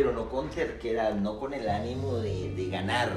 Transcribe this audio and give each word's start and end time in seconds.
pero 0.00 0.12
no 0.14 0.30
con 0.30 0.48
terquedad, 0.48 1.14
no 1.14 1.38
con 1.38 1.52
el 1.52 1.68
ánimo 1.68 2.14
de, 2.14 2.68
ganar, 2.70 3.10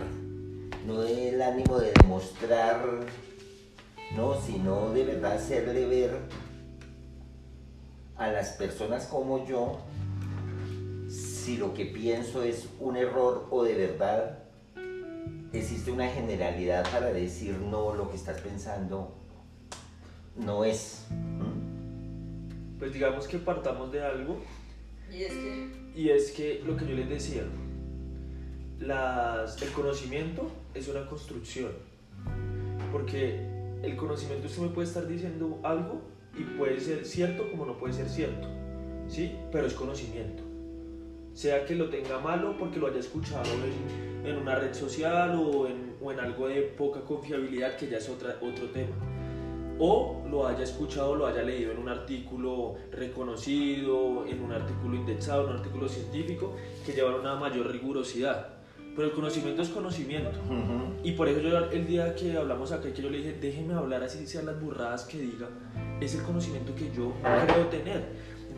no 0.85 1.01
el 1.03 1.41
ánimo 1.41 1.79
de 1.79 1.93
demostrar, 1.93 3.05
no, 4.17 4.35
sino 4.41 4.89
de 4.89 5.05
verdad 5.05 5.37
hacerle 5.37 5.85
ver 5.85 6.19
a 8.17 8.27
las 8.33 8.49
personas 8.49 9.05
como 9.05 9.47
yo 9.47 9.79
si 11.07 11.55
lo 11.55 11.73
que 11.73 11.85
pienso 11.85 12.43
es 12.43 12.67
un 12.81 12.97
error 12.97 13.47
o 13.49 13.63
de 13.63 13.75
verdad 13.75 14.39
existe 15.53 15.89
una 15.89 16.09
generalidad 16.09 16.83
para 16.91 17.13
decir 17.13 17.59
no, 17.59 17.95
lo 17.95 18.09
que 18.09 18.17
estás 18.17 18.41
pensando 18.41 19.15
no 20.35 20.65
es. 20.65 21.05
Pues 22.77 22.91
digamos 22.91 23.25
que 23.29 23.37
partamos 23.37 23.89
de 23.93 24.03
algo 24.03 24.41
Y 25.95 26.09
es 26.09 26.31
que 26.31 26.61
lo 26.65 26.75
que 26.75 26.87
yo 26.87 26.95
les 26.95 27.09
decía, 27.09 27.43
el 28.79 29.71
conocimiento 29.73 30.51
es 30.73 30.87
una 30.87 31.05
construcción. 31.05 31.71
Porque 32.91 33.39
el 33.83 33.95
conocimiento 33.95 34.47
usted 34.47 34.61
me 34.63 34.69
puede 34.69 34.87
estar 34.87 35.07
diciendo 35.07 35.59
algo 35.63 36.01
y 36.37 36.43
puede 36.57 36.79
ser 36.79 37.05
cierto 37.05 37.49
como 37.51 37.65
no 37.65 37.77
puede 37.77 37.93
ser 37.93 38.09
cierto. 38.09 38.47
¿Sí? 39.07 39.35
Pero 39.51 39.67
es 39.67 39.73
conocimiento. 39.73 40.43
Sea 41.33 41.65
que 41.65 41.75
lo 41.75 41.89
tenga 41.89 42.19
malo 42.19 42.57
porque 42.57 42.79
lo 42.79 42.87
haya 42.87 42.99
escuchado 42.99 43.49
en, 44.23 44.27
en 44.27 44.37
una 44.37 44.55
red 44.55 44.73
social 44.73 45.35
o 45.35 45.67
en, 45.67 45.95
o 46.01 46.11
en 46.11 46.19
algo 46.19 46.47
de 46.47 46.61
poca 46.61 47.01
confiabilidad, 47.01 47.75
que 47.75 47.87
ya 47.87 47.97
es 47.97 48.09
otra, 48.09 48.37
otro 48.41 48.69
tema 48.69 48.95
o 49.79 50.23
lo 50.29 50.47
haya 50.47 50.63
escuchado, 50.63 51.15
lo 51.15 51.25
haya 51.27 51.43
leído 51.43 51.71
en 51.71 51.79
un 51.79 51.89
artículo 51.89 52.75
reconocido, 52.91 54.25
en 54.27 54.41
un 54.43 54.51
artículo 54.51 54.95
indexado, 54.95 55.43
en 55.45 55.49
un 55.51 55.55
artículo 55.57 55.87
científico, 55.87 56.55
que 56.85 56.93
lleva 56.93 57.15
una 57.15 57.35
mayor 57.35 57.71
rigurosidad. 57.71 58.49
Pero 58.95 59.07
el 59.07 59.13
conocimiento 59.13 59.61
es 59.63 59.69
conocimiento. 59.69 60.37
Ujú. 60.45 60.93
Y 61.03 61.13
por 61.13 61.27
eso 61.27 61.39
yo 61.41 61.57
el 61.57 61.87
día 61.87 62.13
que 62.15 62.37
hablamos 62.37 62.71
acá, 62.71 62.93
que 62.93 63.01
yo 63.01 63.09
le 63.09 63.17
dije, 63.17 63.33
déjeme 63.41 63.73
hablar 63.73 64.03
así 64.03 64.27
sean 64.27 64.45
las 64.45 64.61
burradas 64.61 65.05
que 65.05 65.17
diga, 65.19 65.49
es 65.99 66.13
el 66.13 66.21
conocimiento 66.23 66.75
que 66.75 66.91
yo 66.95 67.11
creo 67.47 67.65
tener. 67.67 68.03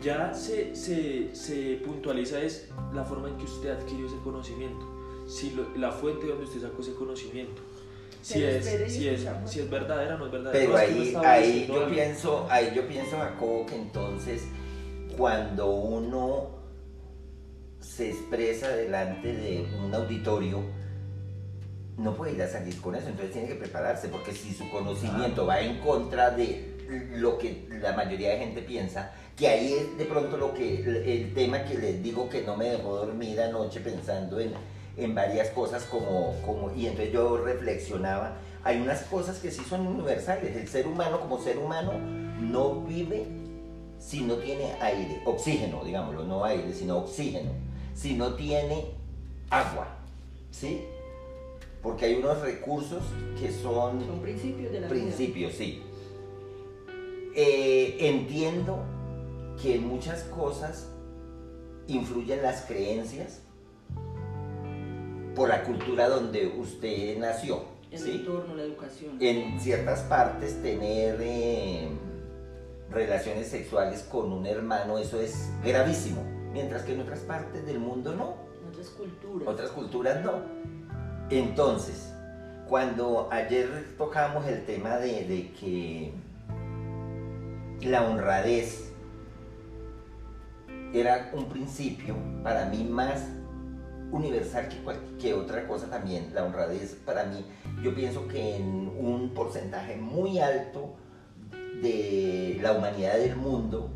Ya 0.02 0.34
se, 0.34 0.76
se, 0.76 1.34
se 1.34 1.80
puntualiza 1.86 2.42
es 2.42 2.70
la 2.92 3.02
forma 3.04 3.28
en 3.30 3.38
que 3.38 3.44
usted 3.44 3.70
adquirió 3.70 4.06
ese 4.06 4.18
conocimiento, 4.22 4.84
si 5.26 5.52
lo- 5.52 5.74
la 5.78 5.90
fuente 5.90 6.26
donde 6.26 6.44
usted 6.44 6.60
sacó 6.60 6.82
ese 6.82 6.92
conocimiento. 6.94 7.62
Si 8.26 8.42
es, 8.42 8.64
si, 8.92 9.06
es, 9.06 9.24
si 9.44 9.60
es 9.60 9.70
verdadera 9.70 10.16
o 10.16 10.18
no 10.18 10.26
es 10.26 10.32
verdadera. 10.32 10.58
Pero 10.58 10.72
No, 10.72 10.78
es 10.78 10.88
que 10.88 11.12
no 11.12 11.20
ahí, 11.20 11.44
ahí 11.44 11.66
yo 11.68 11.88
pienso, 11.88 12.46
ahí 12.50 12.72
yo 12.74 12.88
pienso, 12.88 13.16
Jacobo, 13.18 13.66
que 13.66 13.76
entonces 13.76 14.42
cuando 15.16 15.70
uno 15.70 16.48
se 17.78 18.10
expresa 18.10 18.70
delante 18.70 19.32
de 19.32 19.68
un 19.80 19.94
auditorio, 19.94 20.64
no 21.98 22.16
puede 22.16 22.32
ir 22.32 22.42
a 22.42 22.48
salir 22.48 22.80
con 22.80 22.96
eso, 22.96 23.06
entonces 23.06 23.32
tiene 23.32 23.46
que 23.46 23.54
prepararse, 23.54 24.08
porque 24.08 24.32
si 24.32 24.52
su 24.52 24.68
conocimiento 24.70 25.46
va 25.46 25.60
en 25.60 25.78
contra 25.78 26.30
de 26.32 26.74
lo 27.14 27.38
que 27.38 27.68
la 27.80 27.92
mayoría 27.92 28.30
de 28.30 28.38
gente 28.38 28.60
piensa, 28.62 29.12
que 29.36 29.46
ahí 29.46 29.72
es 29.72 29.98
de 29.98 30.04
pronto 30.04 30.36
lo 30.36 30.52
que 30.52 30.80
el 30.80 31.32
tema 31.32 31.62
que 31.62 31.78
les 31.78 32.02
digo 32.02 32.28
que 32.28 32.42
no 32.42 32.56
me 32.56 32.70
dejó 32.70 32.96
dormir 32.96 33.40
anoche 33.40 33.78
pensando 33.78 34.40
en, 34.40 34.52
en 34.96 35.14
varias 35.14 35.50
cosas 35.50 35.84
como, 35.84 36.34
como 36.44 36.72
y 36.74 36.86
entonces 36.86 37.12
yo 37.12 37.36
reflexionaba 37.38 38.36
hay 38.64 38.80
unas 38.80 39.02
cosas 39.02 39.38
que 39.38 39.50
sí 39.50 39.62
son 39.68 39.86
universales 39.86 40.56
el 40.56 40.68
ser 40.68 40.86
humano 40.86 41.20
como 41.20 41.40
ser 41.40 41.58
humano 41.58 41.92
no 42.40 42.82
vive 42.82 43.26
si 43.98 44.22
no 44.22 44.36
tiene 44.36 44.72
aire 44.80 45.22
oxígeno 45.24 45.84
digámoslo 45.84 46.24
no 46.24 46.44
aire 46.44 46.72
sino 46.72 46.98
oxígeno 46.98 47.50
si 47.94 48.14
no 48.14 48.34
tiene 48.34 48.86
agua 49.50 49.88
¿sí? 50.50 50.82
porque 51.86 52.06
hay 52.06 52.14
unos 52.16 52.40
recursos 52.40 53.04
que 53.40 53.52
son 53.52 54.04
son 54.04 54.20
principios 54.20 54.72
de 54.72 54.80
la 54.80 54.88
vida. 54.88 54.88
principios, 54.88 55.54
sí. 55.54 55.82
Eh, 57.36 57.96
entiendo 58.00 58.82
que 59.62 59.78
muchas 59.78 60.24
cosas 60.24 60.88
influyen 61.86 62.42
las 62.42 62.62
creencias 62.62 63.40
por 65.36 65.50
la 65.50 65.62
cultura 65.62 66.08
donde 66.08 66.46
usted 66.58 67.18
nació. 67.18 67.62
El 67.90 67.98
¿sí? 67.98 68.10
entorno, 68.12 68.56
la 68.56 68.62
educación. 68.62 69.18
En 69.20 69.60
ciertas 69.60 70.00
partes 70.00 70.60
tener 70.62 71.18
eh, 71.20 71.88
relaciones 72.90 73.46
sexuales 73.46 74.02
con 74.10 74.32
un 74.32 74.46
hermano, 74.46 74.98
eso 74.98 75.20
es 75.20 75.50
gravísimo. 75.62 76.24
Mientras 76.52 76.82
que 76.82 76.94
en 76.94 77.02
otras 77.02 77.20
partes 77.20 77.66
del 77.66 77.78
mundo 77.78 78.14
no 78.14 78.34
en 78.62 78.68
otras 78.70 78.88
culturas. 78.88 79.48
otras 79.48 79.70
culturas 79.70 80.24
no. 80.24 80.32
Entonces, 81.28 82.12
cuando 82.66 83.28
ayer 83.30 83.94
tocamos 83.98 84.46
el 84.46 84.64
tema 84.64 84.96
de, 84.96 85.24
de 85.26 85.52
que 85.52 86.12
la 87.82 88.08
honradez 88.08 88.90
era 90.94 91.30
un 91.34 91.48
principio 91.48 92.16
para 92.42 92.64
mí 92.66 92.84
más 92.84 93.26
universal 94.12 94.68
que, 94.68 94.76
cual- 94.78 95.00
que 95.20 95.34
otra 95.34 95.66
cosa 95.66 95.88
también. 95.90 96.32
La 96.34 96.44
honradez 96.44 96.94
para 97.04 97.24
mí, 97.24 97.44
yo 97.82 97.94
pienso 97.94 98.26
que 98.28 98.56
en 98.56 98.64
un 98.98 99.30
porcentaje 99.34 99.96
muy 99.96 100.38
alto 100.38 100.94
de 101.82 102.58
la 102.62 102.72
humanidad 102.72 103.18
del 103.18 103.36
mundo, 103.36 103.90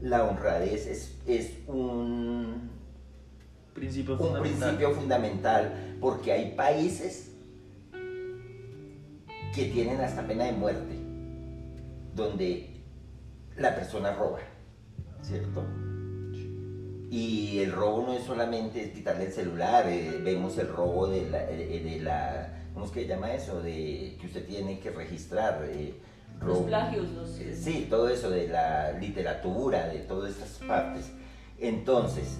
la 0.00 0.24
honradez 0.24 0.86
es, 0.86 1.16
es 1.26 1.52
un, 1.66 2.70
Principio 3.74 4.14
un 4.14 4.20
fundamental. 4.20 4.58
principio 4.60 4.94
fundamental 4.94 5.96
porque 6.00 6.32
hay 6.32 6.54
países 6.54 7.30
que 9.54 9.64
tienen 9.66 10.00
hasta 10.00 10.26
pena 10.26 10.44
de 10.44 10.52
muerte 10.52 10.94
donde 12.14 12.70
la 13.56 13.74
persona 13.74 14.12
roba, 14.14 14.38
¿cierto? 15.22 15.64
Y 17.18 17.60
el 17.60 17.70
robo 17.70 18.02
no 18.08 18.12
es 18.14 18.24
solamente 18.24 18.90
quitarle 18.90 19.26
el 19.26 19.32
celular, 19.32 19.86
eh, 19.88 20.18
vemos 20.20 20.58
el 20.58 20.66
robo 20.66 21.06
de 21.06 21.30
la, 21.30 21.48
eh, 21.48 21.80
de 21.84 22.00
la, 22.00 22.52
¿cómo 22.74 22.86
es 22.86 22.90
que 22.90 23.02
se 23.02 23.06
llama 23.06 23.32
eso? 23.32 23.62
De 23.62 24.16
que 24.20 24.26
usted 24.26 24.44
tiene 24.44 24.80
que 24.80 24.90
registrar. 24.90 25.64
eh, 25.70 25.94
Los 26.40 26.48
robo. 26.58 26.66
plagios, 26.66 27.08
los... 27.12 27.38
Eh, 27.38 27.54
Sí, 27.54 27.86
todo 27.88 28.08
eso 28.08 28.30
de 28.30 28.48
la 28.48 28.90
literatura, 28.98 29.86
de 29.86 30.00
todas 30.00 30.32
estas 30.32 30.58
partes. 30.66 31.12
Entonces, 31.60 32.36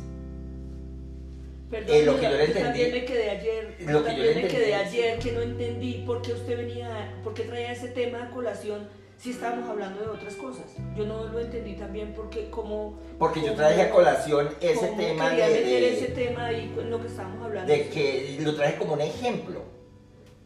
Perdón, 1.70 1.96
Eh, 1.96 2.04
lo 2.04 2.16
que 2.16 2.22
yo 2.24 2.30
le 2.30 2.46
yo 2.48 2.52
también 2.52 2.86
entendí- 2.88 3.00
me 3.00 3.04
quedé 3.04 3.30
ayer, 3.30 3.64
lo 3.64 3.76
que 3.76 3.84
yo 3.86 3.92
yo 3.92 4.02
también 4.04 4.26
me 4.26 4.32
entendí, 4.42 4.48
quedé 4.56 4.74
ayer 4.74 5.18
que 5.20 5.32
no 5.32 5.40
entendí 5.40 6.02
por 6.06 6.20
qué 6.22 6.32
usted 6.32 6.56
venía, 6.56 7.14
por 7.22 7.34
qué 7.34 7.44
traía 7.44 7.72
ese 7.72 7.88
tema 7.88 8.24
a 8.24 8.30
colación 8.30 8.88
si 9.18 9.30
estábamos 9.30 9.68
hablando 9.68 10.00
de 10.00 10.06
otras 10.08 10.34
cosas. 10.34 10.64
Yo 10.96 11.06
no 11.06 11.24
lo 11.28 11.40
entendí 11.40 11.74
también 11.74 12.12
porque 12.14 12.50
como... 12.50 12.98
porque 13.18 13.42
yo 13.42 13.54
traje 13.54 13.80
a 13.82 13.90
colación 13.90 14.50
ese 14.60 14.88
tema 14.88 15.30
de, 15.30 15.36
de- 15.48 15.94
ese 15.94 16.06
tema 16.08 16.46
ahí 16.46 16.74
en 16.78 16.90
lo 16.90 17.00
que 17.00 17.06
estábamos 17.08 17.42
hablando. 17.44 17.72
de 17.72 17.88
que 17.88 18.38
lo 18.42 18.54
traje 18.54 18.76
como 18.76 18.92
un 18.94 19.00
ejemplo. 19.00 19.62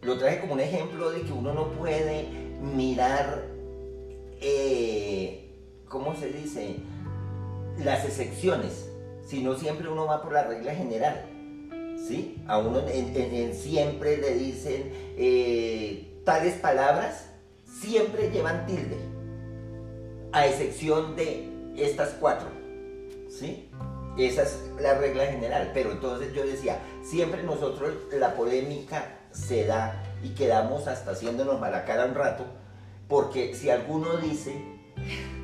Lo 0.03 0.17
traje 0.17 0.39
como 0.41 0.53
un 0.55 0.61
ejemplo 0.61 1.11
de 1.11 1.23
que 1.23 1.33
uno 1.33 1.53
no 1.55 1.73
puede 1.73 2.27
mirar, 2.63 3.43
eh, 4.41 5.51
¿cómo 5.89 6.15
se 6.15 6.29
dice? 6.33 6.77
Las 7.85 8.05
excepciones, 8.05 8.89
sino 9.27 9.57
siempre 9.57 9.89
uno 9.89 10.07
va 10.07 10.23
por 10.23 10.33
la 10.33 10.45
regla 10.45 10.75
general. 10.75 11.25
¿Sí? 12.07 12.37
A 12.47 12.59
uno 12.59 12.87
en- 12.89 13.17
en- 13.17 13.35
en 13.35 13.55
siempre 13.55 14.17
le 14.19 14.35
dicen 14.35 14.93
eh, 15.17 16.21
tales 16.25 16.55
palabras, 16.55 17.28
siempre 17.81 18.31
llevan 18.31 18.67
tilde, 18.67 18.99
a 20.33 20.47
excepción 20.47 21.17
de 21.17 21.49
estas 21.77 22.11
cuatro. 22.21 22.49
¿Sí? 23.29 23.71
Esa 24.19 24.43
es 24.43 24.59
la 24.81 24.95
regla 24.95 25.27
general. 25.27 25.71
Pero 25.75 25.93
entonces 25.93 26.33
yo 26.35 26.45
decía, 26.45 26.81
siempre 27.03 27.43
nosotros 27.43 27.95
la 28.13 28.35
polémica 28.35 29.19
se 29.31 29.67
da 29.67 30.03
y 30.23 30.31
quedamos 30.31 30.89
hasta 30.89 31.13
haciéndonos 31.13 31.61
mala 31.61 31.85
cara 31.85 32.07
un 32.07 32.15
rato, 32.15 32.45
porque 33.07 33.55
si 33.55 33.71
alguno 33.71 34.17
dice, 34.17 34.61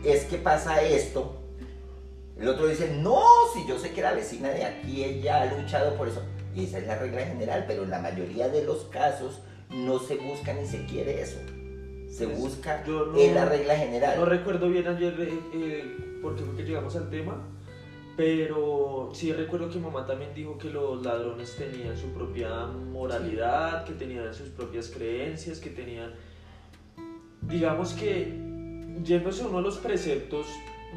es 0.05 0.25
que 0.25 0.37
pasa 0.39 0.83
esto, 0.83 1.41
el 2.39 2.49
otro 2.49 2.67
dice, 2.67 2.89
no, 2.99 3.23
si 3.53 3.67
yo 3.69 3.79
sé 3.79 3.93
que 3.93 4.03
la 4.03 4.13
vecina 4.13 4.49
de 4.49 4.65
aquí 4.65 5.05
ella 5.05 5.43
ha 5.43 5.55
luchado 5.55 5.95
por 5.95 6.09
eso. 6.09 6.23
Y 6.55 6.65
esa 6.65 6.79
es 6.79 6.87
la 6.87 6.97
regla 6.97 7.25
general, 7.25 7.65
pero 7.69 7.85
en 7.85 7.91
la 7.91 8.01
mayoría 8.01 8.49
de 8.49 8.65
los 8.65 8.85
casos 8.85 9.41
no 9.71 9.99
se 10.01 10.17
busca 10.17 10.53
ni 10.53 10.67
se 10.67 10.85
quiere 10.87 11.21
eso. 11.21 11.39
Se 12.15 12.27
Pues, 12.27 12.39
busca 12.39 12.85
yo 12.87 13.07
no- 13.07 13.19
en 13.19 13.35
la 13.35 13.45
regla 13.47 13.77
general. 13.77 14.17
No 14.21 14.25
recuerdo 14.25 14.69
bien 14.69 14.87
ayer 14.87 15.15
eh, 15.19 15.41
eh, 15.53 15.97
por 16.23 16.37
qué 16.37 16.43
fue 16.45 16.55
que 16.55 16.63
llegamos 16.63 16.95
al 16.95 17.11
tema, 17.11 17.43
pero 18.17 19.11
sí 19.13 19.33
recuerdo 19.33 19.69
que 19.69 19.81
mamá 19.81 20.07
también 20.07 20.33
dijo 20.33 20.57
que 20.57 20.71
los 20.71 21.05
ladrones 21.05 21.57
tenían 21.57 21.97
su 21.97 22.07
propia 22.13 22.67
moralidad, 22.67 23.85
que 23.85 23.95
tenían 23.95 24.33
sus 24.33 24.49
propias 24.51 24.89
creencias, 24.91 25.59
que 25.59 25.71
tenían, 25.71 26.13
digamos 27.43 27.95
que, 27.95 28.33
yéndose 29.03 29.45
uno 29.45 29.57
de 29.57 29.63
los 29.65 29.79
preceptos 29.79 30.47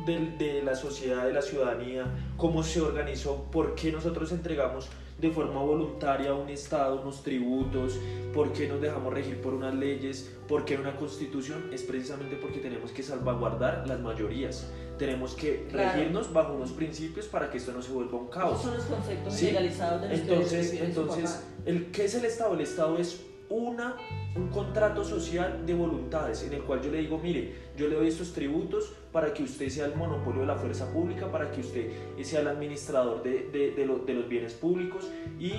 de, 0.05 0.19
de 0.37 0.61
la 0.61 0.75
sociedad, 0.75 1.25
de 1.25 1.33
la 1.33 1.41
ciudadanía, 1.41 2.05
cómo 2.37 2.61
se 2.61 2.79
organizó, 2.81 3.47
por 3.51 3.73
qué 3.73 3.91
nosotros 3.91 4.31
entregamos 4.31 4.87
de 5.19 5.31
forma 5.31 5.61
voluntaria 5.61 6.33
un 6.33 6.49
Estado 6.49 7.01
unos 7.01 7.23
tributos, 7.23 7.99
por 8.33 8.53
qué 8.53 8.67
nos 8.67 8.79
dejamos 8.81 9.13
regir 9.13 9.41
por 9.41 9.53
unas 9.53 9.73
leyes, 9.73 10.31
por 10.47 10.63
qué 10.63 10.75
una 10.77 10.95
constitución, 10.95 11.69
es 11.73 11.81
precisamente 11.83 12.35
porque 12.35 12.59
tenemos 12.59 12.91
que 12.91 13.01
salvaguardar 13.03 13.87
las 13.87 13.99
mayorías. 13.99 14.69
Tenemos 14.99 15.33
que 15.35 15.65
Claro. 15.71 15.93
regirnos 15.93 16.31
bajo 16.33 16.53
unos 16.53 16.71
principios 16.71 17.25
para 17.27 17.49
que 17.49 17.57
esto 17.57 17.71
no 17.71 17.81
se 17.81 17.91
vuelva 17.91 18.17
un 18.17 18.27
caos. 18.27 18.59
Esos 18.59 18.63
son 18.63 18.75
los 18.77 18.85
conceptos 18.85 19.33
Sí. 19.33 19.45
legalizados 19.47 20.01
de 20.01 20.09
los 20.09 20.19
Entonces, 20.19 20.73
entonces 20.81 21.43
el, 21.65 21.91
¿qué 21.91 22.05
es 22.05 22.15
el 22.15 22.25
Estado? 22.25 22.53
El 22.53 22.61
Estado 22.61 22.97
es 22.97 23.21
una, 23.49 23.95
un 24.35 24.49
contrato 24.49 25.03
social 25.03 25.65
de 25.65 25.73
voluntades 25.73 26.43
en 26.43 26.53
el 26.53 26.63
cual 26.63 26.81
yo 26.81 26.91
le 26.91 26.99
digo, 26.99 27.17
mire, 27.17 27.53
yo 27.77 27.87
le 27.87 27.95
doy 27.95 28.07
estos 28.07 28.33
tributos 28.33 28.93
para 29.11 29.33
que 29.33 29.43
usted 29.43 29.69
sea 29.69 29.85
el 29.85 29.95
monopolio 29.95 30.41
de 30.41 30.47
la 30.47 30.55
fuerza 30.55 30.91
pública, 30.91 31.31
para 31.31 31.51
que 31.51 31.61
usted 31.61 31.89
sea 32.23 32.41
el 32.41 32.47
administrador 32.47 33.23
de, 33.23 33.49
de, 33.51 33.71
de 33.71 33.87
de 34.05 34.13
los 34.13 34.27
bienes 34.27 34.53
públicos 34.53 35.07
y 35.39 35.53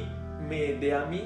me 0.48 0.74
dé 0.74 0.94
a 0.94 1.04
mí 1.06 1.22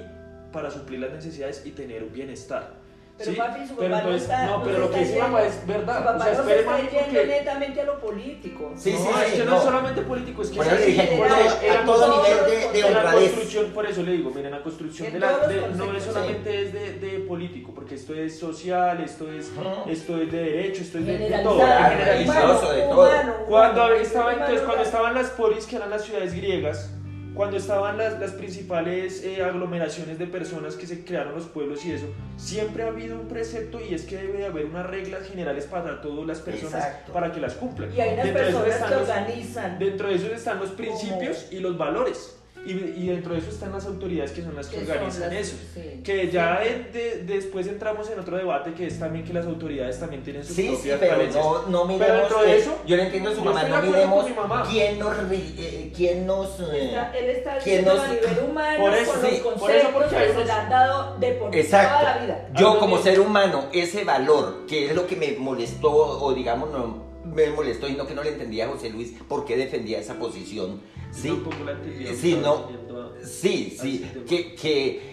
para 0.53 0.71
suplir 0.71 1.01
las 1.01 1.13
necesidades 1.13 1.65
y 1.67 1.71
tener 1.71 2.03
un 2.03 2.13
bienestar. 2.13 2.82
Pero 3.25 3.33
¿sí? 3.33 3.39
papi, 3.39 3.67
su 3.69 3.77
Pero 3.77 3.91
papá 3.91 4.03
no 4.03 4.09
entonces- 4.09 4.23
está. 4.23 4.47
no, 4.47 4.59
no 4.59 4.65
pero 4.65 4.79
lo 4.79 4.91
que 4.91 4.99
dice 4.99 5.15
yendo- 5.15 5.39
es 5.39 5.67
verdad. 5.67 5.99
Su 5.99 6.05
papá 6.05 6.17
o 6.17 6.23
sea, 6.23 6.29
no 6.29 6.35
se 6.35 6.41
espere, 6.41 6.61
está 6.61 6.71
mami, 6.73 6.83
yendo 6.83 6.99
porque- 7.07 7.27
netamente 7.27 7.81
a 7.81 7.85
lo 7.85 8.01
político. 8.01 8.73
Sí, 8.77 8.93
no, 8.93 8.99
sí, 8.99 9.09
es 9.25 9.31
sí, 9.31 9.37
que 9.39 9.45
no, 9.45 9.51
no. 9.51 9.57
es 9.57 9.63
solamente 9.63 10.03
político, 10.03 10.43
es 10.43 10.49
que 10.51 10.57
Por 10.57 10.67
eso 10.67 10.77
dije, 10.87 11.03
a 11.03 11.85
todo 11.85 12.23
nivel 12.23 12.73
de, 12.73 12.91
la 12.91 13.13
construcción, 13.13 13.67
por 13.73 13.87
eso 13.87 14.03
le 14.03 14.13
digo, 14.13 14.31
miren, 14.35 14.51
la 14.51 14.63
construcción 14.63 15.13
de 15.13 15.19
la, 15.21 15.39
de- 15.47 15.69
no 15.77 15.97
es 15.97 16.03
solamente 16.05 16.63
es 16.63 16.73
de, 16.73 16.93
de 16.95 17.19
político, 17.21 17.73
porque 17.75 17.95
esto 17.95 18.15
es 18.15 18.39
social, 18.39 19.01
esto 19.03 19.31
es, 19.33 19.51
esto 19.89 20.21
es 20.21 20.33
de 20.33 20.39
derecho, 20.43 20.83
esto 20.83 20.99
es 20.99 21.07
de, 21.07 21.41
todo, 21.43 21.59
generalizado. 21.59 22.49
religioso, 22.53 22.73
de 22.73 22.83
todo. 22.83 23.03
humano, 23.09 23.35
Cuando 23.49 23.81
humano, 23.85 23.95
estaba, 23.97 24.25
humano, 24.27 24.41
entonces, 24.45 24.67
cuando 24.67 24.83
estaban 24.85 25.15
las 25.15 25.31
polis, 25.31 25.67
que 25.67 25.77
eran 25.77 25.91
las 25.91 26.05
ciudades 26.05 26.35
griegas, 26.35 26.91
cuando 27.35 27.57
estaban 27.57 27.97
las, 27.97 28.21
las 28.21 28.33
principales 28.33 29.23
eh, 29.25 29.43
aglomeraciones 29.43 30.19
de 30.19 30.27
personas 30.27 30.77
que 30.77 30.87
se 30.87 31.05
crearon 31.05 31.35
los 31.35 31.47
pueblos 31.47 31.85
y 31.87 31.93
eso, 31.93 32.07
siempre 32.37 32.83
ha 32.83 32.89
habido 32.89 33.19
un 33.19 33.29
precepto 33.29 33.81
y 33.81 33.95
es 33.95 34.03
que 34.03 34.17
debe 34.17 34.39
de 34.39 34.47
haber 34.47 34.67
unas 34.67 34.87
reglas 34.87 35.27
generales 35.29 35.65
para 35.67 36.01
todas 36.03 36.27
las 36.27 36.41
personas 36.41 36.75
Exacto. 36.85 37.13
para 37.13 37.33
que 37.33 37.41
las 37.41 37.55
cumplan. 37.55 37.91
Y 37.95 38.01
hay 38.01 38.15
unas 38.15 38.25
Dentro 38.27 38.43
personas 38.45 38.77
que 38.83 38.95
los- 38.95 39.09
organizan. 39.09 39.79
Dentro 39.79 40.09
de 40.09 40.15
eso 40.17 40.27
están 40.27 40.59
los 40.59 40.71
principios 40.71 41.49
y 41.51 41.61
los 41.61 41.79
valores. 41.79 42.39
Y, 42.65 42.71
y 42.73 43.09
dentro 43.09 43.33
de 43.35 43.41
eso 43.41 43.51
están 43.51 43.73
las 43.73 43.85
autoridades 43.87 44.31
que 44.31 44.41
son 44.43 44.55
las 44.55 44.69
que, 44.69 44.79
organizan 44.79 45.23
las- 45.23 45.33
eso. 45.33 45.57
sí. 45.75 46.01
Que 46.05 46.31
ya 46.31 46.61
de- 46.61 46.85
de- 46.93 47.23
después 47.25 47.67
entramos 47.67 48.09
en 48.09 48.21
otro 48.21 48.37
debate 48.37 48.73
que 48.75 48.87
es 48.87 49.01
también 49.01 49.25
que 49.25 49.33
las 49.33 49.47
autoridades 49.47 49.99
también 49.99 50.23
tienen 50.23 50.45
sus 50.45 50.55
Sí, 50.55 50.69
sí, 50.69 50.75
propias 50.77 50.99
pero 51.01 51.13
falencias. 51.13 51.45
no, 51.45 51.53
no 51.67 51.83
Pero 51.83 51.85
miremos. 51.87 52.19
dentro 52.21 52.43
de 52.43 52.59
eso, 52.59 52.83
yo 52.87 52.97
le 52.97 53.03
entiendo 53.07 53.31
a 53.31 53.35
su 53.35 53.45
mamá, 53.45 53.65
no 53.65 53.83
miremos 53.83 54.29
mi 54.29 54.35
mamá. 54.37 54.67
quién 54.71 54.99
nos. 55.01 55.13
eh, 55.33 55.93
quién 55.97 56.25
nos 56.27 56.61
eh, 56.61 56.85
Está- 56.91 57.19
él 57.19 57.31
está 57.31 57.59
¿quién 57.59 57.85
nos- 57.85 57.99
a 57.99 58.09
nivel 58.09 58.39
humano 58.49 58.79
Por 58.81 58.95
eso, 58.95 59.13
con 59.13 59.21
sí, 59.23 59.31
los 59.33 59.41
por 59.41 59.53
conceptos 59.55 59.83
eso, 59.83 59.91
porque 59.93 60.17
hay 60.17 60.27
que 60.29 60.33
se 60.35 60.45
le 60.45 60.53
han 60.53 60.69
dado 60.71 61.19
de 61.19 61.33
por 61.33 61.57
Exacto. 61.57 61.99
toda 61.99 62.15
la 62.17 62.23
vida. 62.23 62.49
Yo 62.55 62.79
como 62.79 62.99
ser 62.99 63.19
humano, 63.21 63.65
ese 63.73 64.05
valor, 64.05 64.67
que 64.69 64.87
es 64.87 64.95
lo 64.95 65.07
que 65.09 65.17
me 65.17 65.33
molestó, 65.33 65.91
o 65.93 66.33
digamos, 66.33 66.71
no 66.71 67.11
me 67.25 67.49
molestó 67.51 67.89
y 67.89 67.93
no 67.95 68.07
que 68.07 68.15
no 68.15 68.23
le 68.23 68.31
entendía 68.31 68.67
a 68.67 68.69
José 68.69 68.91
Luis 68.91 69.13
por 69.29 69.45
qué 69.45 69.57
defendía 69.57 69.99
esa 69.99 70.19
posición. 70.19 70.81
Sí, 71.11 71.29
Tampoco 71.29 71.65
la 71.65 71.73
entendía, 71.73 72.15
Sí, 72.15 72.39
no. 72.41 72.53
a- 72.55 73.27
sí, 73.27 73.77
sí, 73.81 74.05
que, 74.29 74.55
que 74.55 75.13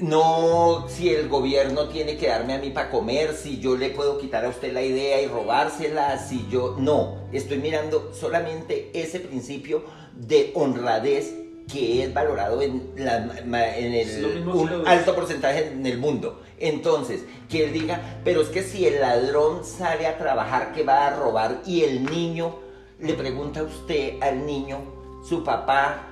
no 0.00 0.86
si 0.88 1.08
el 1.10 1.28
gobierno 1.28 1.88
tiene 1.88 2.16
que 2.16 2.28
darme 2.28 2.54
a 2.54 2.58
mí 2.58 2.70
para 2.70 2.90
comer, 2.90 3.34
si 3.34 3.58
yo 3.58 3.76
le 3.76 3.90
puedo 3.90 4.18
quitar 4.18 4.44
a 4.44 4.48
usted 4.48 4.72
la 4.72 4.82
idea 4.82 5.20
y 5.20 5.26
robársela, 5.26 6.18
si 6.18 6.46
yo 6.50 6.76
no, 6.78 7.26
estoy 7.32 7.58
mirando 7.58 8.12
solamente 8.14 8.90
ese 8.94 9.18
principio 9.20 9.82
de 10.14 10.52
honradez 10.54 11.34
que 11.72 12.02
es 12.04 12.14
valorado 12.14 12.62
en, 12.62 12.90
la- 12.96 13.38
en 13.76 13.92
el, 13.94 14.24
un 14.46 14.70
alto 14.86 15.14
porcentaje 15.14 15.66
en 15.68 15.84
el 15.84 15.98
mundo. 15.98 16.42
Entonces, 16.60 17.24
que 17.48 17.64
él 17.64 17.72
diga, 17.72 18.20
pero 18.24 18.42
es 18.42 18.48
que 18.48 18.62
si 18.62 18.86
el 18.86 19.00
ladrón 19.00 19.64
sale 19.64 20.06
a 20.06 20.18
trabajar, 20.18 20.72
que 20.72 20.82
va 20.82 21.06
a 21.06 21.16
robar 21.16 21.62
y 21.66 21.82
el 21.82 22.04
niño 22.04 22.56
le 23.00 23.14
pregunta 23.14 23.60
a 23.60 23.64
usted 23.64 24.20
al 24.20 24.44
niño, 24.44 24.80
su 25.22 25.44
papá 25.44 26.08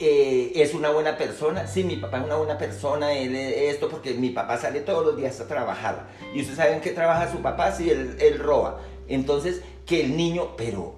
eh, 0.00 0.52
es 0.54 0.74
una 0.74 0.90
buena 0.90 1.16
persona. 1.16 1.66
Sí, 1.66 1.84
mi 1.84 1.96
papá 1.96 2.18
es 2.18 2.24
una 2.24 2.36
buena 2.36 2.58
persona, 2.58 3.12
él 3.12 3.34
es 3.34 3.74
esto, 3.74 3.88
porque 3.88 4.14
mi 4.14 4.30
papá 4.30 4.58
sale 4.58 4.80
todos 4.80 5.04
los 5.04 5.16
días 5.16 5.40
a 5.40 5.48
trabajar. 5.48 6.08
Y 6.34 6.40
ustedes 6.40 6.58
saben 6.58 6.80
que 6.80 6.90
trabaja 6.90 7.30
su 7.30 7.38
papá, 7.38 7.72
sí, 7.72 7.90
él, 7.90 8.16
él 8.20 8.38
roba. 8.38 8.80
Entonces, 9.08 9.62
que 9.86 10.04
el 10.04 10.16
niño, 10.16 10.56
pero 10.56 10.94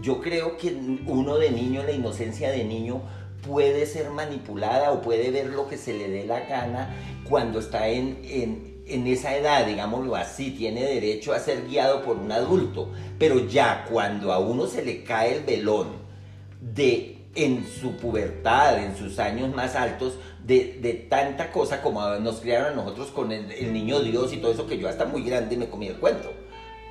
yo 0.00 0.20
creo 0.20 0.56
que 0.56 0.74
uno 1.06 1.38
de 1.38 1.50
niño, 1.50 1.82
la 1.82 1.92
inocencia 1.92 2.50
de 2.50 2.64
niño, 2.64 3.02
puede 3.46 3.86
ser 3.86 4.10
manipulada 4.10 4.92
o 4.92 5.02
puede 5.02 5.30
ver 5.30 5.46
lo 5.46 5.68
que 5.68 5.76
se 5.76 5.92
le 5.92 6.08
dé 6.08 6.24
la 6.24 6.40
gana 6.40 6.94
cuando 7.28 7.58
está 7.58 7.88
en, 7.88 8.20
en, 8.24 8.82
en 8.86 9.06
esa 9.06 9.36
edad, 9.36 9.66
digámoslo 9.66 10.16
así, 10.16 10.52
tiene 10.52 10.82
derecho 10.84 11.32
a 11.32 11.38
ser 11.38 11.66
guiado 11.66 12.02
por 12.02 12.16
un 12.16 12.30
adulto. 12.32 12.90
Pero 13.18 13.46
ya 13.46 13.84
cuando 13.90 14.32
a 14.32 14.38
uno 14.38 14.66
se 14.66 14.84
le 14.84 15.02
cae 15.04 15.36
el 15.36 15.44
velón 15.44 15.88
de 16.60 17.18
en 17.34 17.66
su 17.66 17.96
pubertad, 17.96 18.82
en 18.82 18.96
sus 18.96 19.18
años 19.18 19.54
más 19.54 19.74
altos, 19.74 20.18
de, 20.44 20.78
de 20.82 20.92
tanta 20.94 21.50
cosa 21.50 21.80
como 21.80 22.06
nos 22.16 22.40
criaron 22.40 22.72
a 22.72 22.82
nosotros 22.82 23.08
con 23.08 23.32
el, 23.32 23.50
el 23.52 23.72
niño 23.72 24.00
Dios 24.00 24.32
y 24.32 24.36
todo 24.36 24.52
eso 24.52 24.66
que 24.66 24.78
yo 24.78 24.88
hasta 24.88 25.04
muy 25.04 25.22
grande 25.22 25.56
me 25.56 25.68
comí 25.68 25.86
el 25.86 25.96
cuento. 25.96 26.30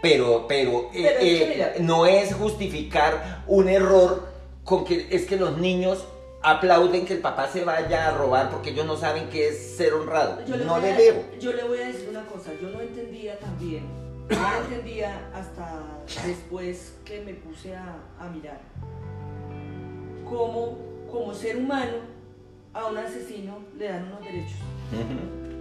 Pero, 0.01 0.45
pero, 0.47 0.89
eh, 0.93 1.15
Pero 1.19 1.19
eh, 1.21 1.75
no 1.79 2.07
es 2.07 2.33
justificar 2.33 3.43
un 3.47 3.69
error 3.69 4.29
con 4.63 4.83
que 4.83 5.07
es 5.11 5.25
que 5.25 5.37
los 5.37 5.57
niños 5.59 6.05
aplauden 6.43 7.05
que 7.05 7.13
el 7.13 7.19
papá 7.19 7.47
se 7.47 7.63
vaya 7.63 8.07
a 8.07 8.17
robar 8.17 8.49
porque 8.49 8.71
ellos 8.71 8.85
no 8.85 8.97
saben 8.97 9.29
qué 9.29 9.49
es 9.49 9.75
ser 9.77 9.93
honrado. 9.93 10.43
Yo 10.45 10.57
no 10.57 10.79
le 10.79 10.93
veo. 10.93 11.23
Yo 11.39 11.53
le 11.53 11.63
voy 11.63 11.79
a 11.79 11.87
decir 11.87 12.09
una 12.09 12.25
cosa, 12.25 12.51
yo 12.61 12.69
no 12.69 12.81
entendía 12.81 13.37
también, 13.39 13.83
yo 14.29 14.37
no 14.39 14.63
entendía 14.63 15.29
hasta 15.33 15.81
después 16.25 16.95
que 17.05 17.21
me 17.21 17.33
puse 17.35 17.75
a, 17.75 17.95
a 18.19 18.27
mirar 18.29 18.59
cómo 20.25 20.77
como 21.11 21.33
ser 21.33 21.57
humano 21.57 21.97
a 22.73 22.85
un 22.85 22.97
asesino 22.97 23.59
le 23.77 23.89
dan 23.89 24.05
unos 24.07 24.23
derechos. 24.23 24.59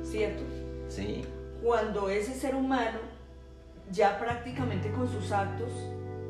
¿cierto? 0.04 0.42
Sí, 0.88 1.24
Cuando 1.62 2.08
ese 2.08 2.34
ser 2.34 2.54
humano 2.54 2.98
ya 3.90 4.18
prácticamente 4.18 4.90
con 4.92 5.08
sus 5.10 5.30
actos 5.32 5.70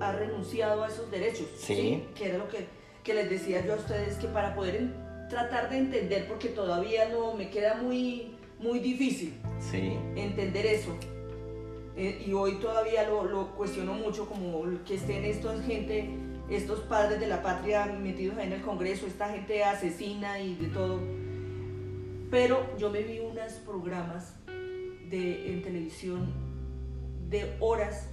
ha 0.01 0.13
renunciado 0.13 0.83
a 0.83 0.89
esos 0.89 1.11
derechos, 1.11 1.47
Sí. 1.59 2.07
Que 2.15 2.29
era 2.31 2.39
lo 2.39 2.49
que, 2.49 2.67
que 3.05 3.15
les 3.15 3.31
decía 3.31 3.65
yo 3.65 3.75
a 3.75 3.77
ustedes, 3.77 4.17
que 4.17 4.29
para 4.29 4.55
poder 4.55 4.89
tratar 5.29 5.71
de 5.71 5.79
entender, 5.79 6.27
porque 6.27 6.49
todavía 6.49 7.09
no 7.09 7.35
me 7.35 7.51
queda 7.51 7.75
muy, 7.75 8.35
muy 8.59 8.81
difícil, 8.81 9.35
sí. 9.59 9.97
entender 10.17 10.67
eso. 10.67 10.97
Eh, 11.97 12.25
y 12.27 12.33
hoy 12.33 12.55
todavía 12.55 13.09
lo, 13.09 13.25
lo 13.25 13.55
cuestiono 13.55 13.95
mucho, 13.95 14.27
como 14.27 14.65
que 14.85 14.95
estén 14.95 15.25
estos 15.25 15.63
gente, 15.65 16.11
estos 16.49 16.81
padres 16.81 17.21
de 17.21 17.27
la 17.27 17.43
patria 17.43 17.87
metidos 17.87 18.39
ahí 18.39 18.47
en 18.47 18.55
el 18.55 18.63
Congreso, 18.63 19.07
esta 19.07 19.29
gente 19.29 19.65
asesina 19.65 20.41
y 20.41 20.57
de 20.57 20.69
todo. 20.69 21.01
Pero 22.31 22.77
yo 22.79 22.91
me 22.91 23.03
vi 23.03 23.19
unos 23.21 23.53
programas 23.65 24.35
de, 24.47 25.53
en 25.53 25.63
televisión 25.63 26.33
de 27.29 27.57
horas 27.61 28.09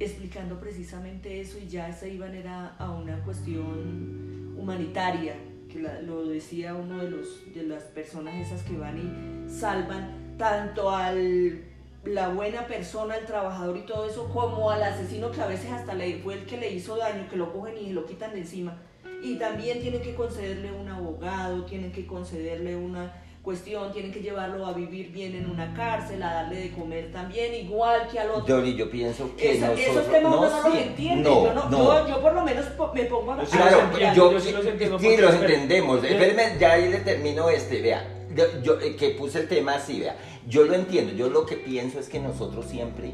explicando 0.00 0.58
precisamente 0.58 1.40
eso 1.40 1.58
y 1.58 1.68
ya 1.68 1.92
se 1.92 2.12
iban 2.12 2.34
era 2.34 2.74
a 2.78 2.90
una 2.90 3.22
cuestión 3.22 4.54
humanitaria, 4.58 5.36
que 5.70 5.80
la- 5.80 6.00
lo 6.02 6.26
decía 6.26 6.74
uno 6.74 6.98
de, 6.98 7.10
los, 7.10 7.54
de 7.54 7.62
las 7.64 7.84
personas 7.84 8.34
esas 8.34 8.62
que 8.62 8.76
van 8.76 8.98
y 8.98 9.48
salvan 9.50 10.34
tanto 10.36 10.90
al 10.90 11.64
la 12.02 12.30
buena 12.30 12.66
persona, 12.66 13.14
al 13.14 13.26
trabajador 13.26 13.76
y 13.76 13.82
todo 13.82 14.08
eso, 14.08 14.30
como 14.32 14.70
al 14.70 14.82
asesino 14.82 15.30
que 15.30 15.42
a 15.42 15.46
veces 15.46 15.70
hasta 15.70 15.92
le, 15.92 16.16
fue 16.22 16.32
el 16.32 16.46
que 16.46 16.56
le 16.56 16.72
hizo 16.72 16.96
daño, 16.96 17.28
que 17.28 17.36
lo 17.36 17.52
cogen 17.52 17.76
y 17.76 17.90
lo 17.92 18.06
quitan 18.06 18.32
de 18.32 18.38
encima. 18.40 18.78
Y 19.22 19.36
también 19.36 19.82
tienen 19.82 20.00
que 20.00 20.14
concederle 20.14 20.72
un 20.72 20.88
abogado, 20.88 21.66
tienen 21.66 21.92
que 21.92 22.06
concederle 22.06 22.74
una 22.74 23.12
cuestión, 23.42 23.90
tienen 23.92 24.12
que 24.12 24.20
llevarlo 24.20 24.66
a 24.66 24.72
vivir 24.74 25.10
bien 25.12 25.34
en 25.34 25.48
una 25.50 25.72
cárcel, 25.74 26.22
a 26.22 26.32
darle 26.34 26.56
de 26.60 26.72
comer 26.72 27.10
también, 27.10 27.54
igual 27.54 28.06
que 28.12 28.18
al 28.18 28.30
otro. 28.30 28.56
Dori, 28.56 28.74
yo 28.76 28.90
pienso 28.90 29.34
que 29.36 29.52
Esa- 29.52 29.68
nosotros... 29.70 29.96
esos 29.96 30.10
temas 30.12 30.36
uno 30.36 30.48
no 30.50 30.62
los 30.62 30.72
sí, 30.72 30.78
entiende. 30.78 31.30
no, 31.30 31.44
yo, 31.46 31.54
no- 31.54 31.70
no. 31.70 31.78
Yo, 31.78 32.08
yo 32.08 32.20
por 32.20 32.34
lo 32.34 32.42
menos 32.42 32.66
me 32.94 33.04
pongo 33.04 33.32
a... 33.32 33.38
Yo 33.40 33.46
sí 33.46 33.56
los 33.58 33.66
Claro, 33.68 33.82
entiendo, 33.90 34.14
yo, 34.14 34.32
yo 34.32 34.40
sí 34.40 34.52
los 34.52 34.66
entiendo, 34.66 34.98
sí 34.98 35.16
los 35.16 35.34
entendemos. 35.34 36.04
Espéreme, 36.04 36.56
ya 36.60 36.72
ahí 36.72 36.88
le 36.90 36.98
termino 36.98 37.48
este, 37.48 37.80
vea. 37.80 38.06
Yo, 38.34 38.44
yo, 38.62 38.78
eh, 38.80 38.94
que 38.96 39.10
puse 39.10 39.40
el 39.40 39.48
tema 39.48 39.74
así, 39.76 40.00
vea. 40.00 40.16
Yo 40.46 40.64
lo 40.64 40.74
entiendo. 40.74 41.12
Yo 41.14 41.30
lo 41.30 41.46
que 41.46 41.56
pienso 41.56 41.98
es 41.98 42.08
que 42.08 42.20
nosotros 42.20 42.66
siempre 42.66 43.12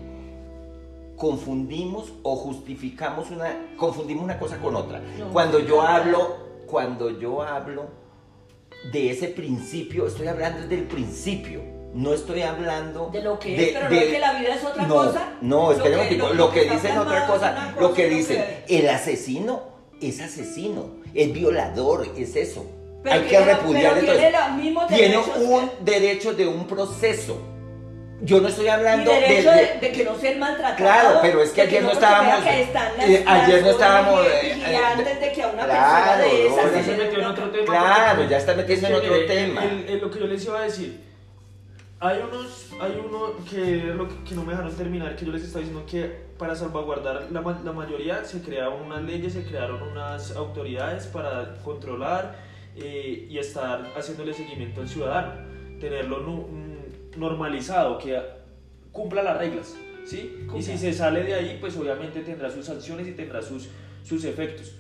confundimos 1.17 2.13
o 2.23 2.37
justificamos 2.37 3.31
una, 3.31 3.57
confundimos 3.77 4.25
una 4.25 4.39
cosa 4.39 4.59
con 4.59 4.77
otra. 4.77 5.01
No, 5.19 5.29
cuando 5.33 5.61
yo 5.61 5.77
no, 5.77 5.83
hablo, 5.83 6.37
cuando 6.67 7.19
yo 7.19 7.43
hablo 7.43 7.85
de 8.93 9.11
ese 9.11 9.29
principio, 9.29 10.07
estoy 10.07 10.29
hablando 10.29 10.67
del 10.69 10.85
principio. 10.85 11.61
No 11.95 12.13
estoy 12.13 12.43
hablando 12.43 13.09
de 13.11 13.23
lo 13.23 13.39
que 13.39 13.57
es, 13.57 13.73
pero 13.73 13.89
no 13.89 13.97
es 13.97 14.05
que 14.05 14.19
la 14.19 14.39
vida 14.39 14.55
es 14.55 14.65
otra 14.65 14.87
no, 14.87 14.95
cosa. 14.95 15.33
No, 15.41 15.73
un 15.73 16.17
lo, 16.19 16.35
lo, 16.35 16.51
que, 16.51 16.61
está 16.61 16.75
dicen 16.75 16.99
otra 16.99 17.19
es 17.21 17.25
cosa, 17.31 17.75
lo 17.81 17.95
que 17.95 18.09
dicen, 18.09 18.45
que- 18.67 18.79
el 18.79 18.89
asesino 18.91 19.63
es 20.03 20.21
asesino, 20.21 20.97
es 21.15 21.33
violador, 21.33 22.07
es 22.19 22.37
eso. 22.37 22.67
Pero 23.03 23.15
Hay 23.15 23.23
que 23.23 23.37
todo 23.39 24.13
tiene 24.13 24.31
los 24.31 24.51
mismos 24.63 24.87
Tiene 24.89 25.03
derechos 25.09 25.37
un 25.39 25.69
que- 25.69 25.91
derecho 25.91 26.35
de 26.35 26.47
un 26.47 26.67
proceso. 26.67 27.39
Yo 28.23 28.41
no 28.41 28.49
estoy 28.49 28.65
Y 28.65 28.69
hablando 28.69 29.11
derecho 29.11 29.51
de- 29.51 29.57
de, 29.57 29.79
de 29.81 29.93
que 29.93 30.05
no 30.05 30.15
sean 30.17 30.39
maltratados. 30.39 30.77
Claro, 30.79 31.19
pero 31.21 31.43
es 31.43 31.51
que 31.51 31.63
de 31.63 31.69
ayer 31.69 31.83
no 31.83 31.91
estábamos- 31.93 32.47
eh, 32.47 33.25
ayer 33.27 33.63
no 33.63 33.71
estábamos, 33.71 34.27
eh, 34.27 34.55
vigilantes 34.55 35.21
de 35.21 35.33
que 35.33 35.43
a 35.43 35.49
una 35.49 35.65
claro, 35.65 36.23
persona 36.23 36.35
de 36.35 36.47
esas 36.47 36.65
no, 36.65 36.79
se 36.79 36.85
se 36.85 36.97
metió 36.97 37.19
en 37.19 37.25
otro 37.27 37.51
tema. 37.51 37.65
Claro, 37.67 38.25
ya 38.29 38.39
está 38.39 38.55
metiendo 38.55 38.87
en 38.89 38.95
otro 38.95 39.27
tema. 39.27 39.65
el- 39.65 39.89
el- 39.89 39.99
lo 40.01 40.11
que 40.11 40.19
yo 40.19 40.27
les 40.27 40.45
iba 40.47 40.59
a 40.59 40.63
decir, 40.63 41.01
hay 42.01 42.19
unos, 42.19 42.69
hay 42.81 43.03
uno 43.07 43.33
que, 43.51 43.93
lo 43.95 44.09
que, 44.09 44.15
que 44.25 44.35
no 44.35 44.45
me 44.45 44.53
dejaron 44.53 44.75
terminar, 44.75 45.15
que 45.15 45.27
yo 45.27 45.33
les 45.33 45.43
estaba 45.43 45.61
diciendo 45.61 45.87
que 45.91 46.27
para 46.39 46.55
salvaguardar 46.55 47.27
la, 47.31 47.41
la 47.43 47.73
mayoría 47.73 48.25
se 48.25 48.41
crearon 48.41 48.81
unas 48.83 49.03
leyes, 49.03 49.35
se 49.35 49.45
crearon 49.45 49.83
unas 49.83 50.35
autoridades 50.37 51.07
para 51.07 51.55
controlar 51.65 52.37
eh, 52.77 53.27
y 53.29 53.39
estar 53.39 53.93
haciéndole 53.97 54.33
seguimiento 54.35 54.81
al 54.81 54.89
ciudadano, 54.89 55.33
tenerlo 55.81 56.21
normalizado, 57.17 57.99
que 57.99 58.21
cumpla 58.93 59.23
las 59.23 59.39
reglas, 59.39 59.75
¿sí? 60.05 60.47
Y 60.57 60.63
si 60.63 60.79
se 60.79 60.93
sale 60.93 61.23
de 61.23 61.35
ahí, 61.35 61.59
pues 61.61 61.77
obviamente 61.77 62.21
tendrá 62.21 62.51
sus 62.51 62.65
sanciones 62.67 63.07
y 63.09 63.13
tendrá 63.13 63.43
sus, 63.43 63.69
sus 64.03 64.25
efectos. 64.25 64.75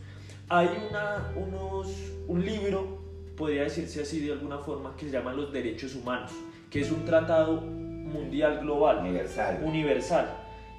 Hay 0.49 0.69
una, 0.89 1.33
unos, 1.37 1.89
un 2.29 2.45
libro, 2.45 3.03
podría 3.37 3.63
decirse 3.65 4.03
así 4.03 4.21
de 4.21 4.33
alguna 4.33 4.59
forma, 4.59 4.97
que 4.97 5.07
se 5.07 5.13
llama 5.13 5.33
Los 5.33 5.53
Derechos 5.53 5.95
Humanos, 5.95 6.31
que 6.71 6.81
es 6.81 6.91
un 6.91 7.05
tratado 7.05 7.61
mundial 7.61 8.61
global, 8.61 8.99
Universal. 9.01 9.61
universal, 9.65 10.29